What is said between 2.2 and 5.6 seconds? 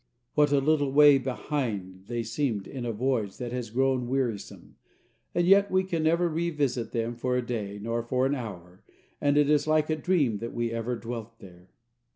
seem in the voyage that has grown wearisome, and